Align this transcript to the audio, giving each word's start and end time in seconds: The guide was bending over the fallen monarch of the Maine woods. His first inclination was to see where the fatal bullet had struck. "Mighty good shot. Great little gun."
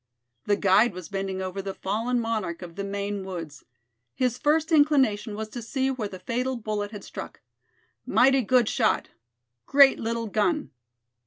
The 0.45 0.55
guide 0.55 0.93
was 0.95 1.09
bending 1.09 1.43
over 1.43 1.61
the 1.61 1.75
fallen 1.75 2.19
monarch 2.19 2.63
of 2.63 2.75
the 2.75 2.83
Maine 2.83 3.23
woods. 3.23 3.65
His 4.15 4.35
first 4.39 4.71
inclination 4.71 5.35
was 5.35 5.47
to 5.49 5.61
see 5.61 5.91
where 5.91 6.07
the 6.07 6.17
fatal 6.17 6.55
bullet 6.55 6.89
had 6.89 7.03
struck. 7.03 7.41
"Mighty 8.03 8.41
good 8.41 8.67
shot. 8.67 9.09
Great 9.67 9.99
little 9.99 10.25
gun." 10.25 10.71